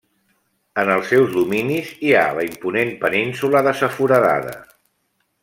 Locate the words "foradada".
3.99-4.57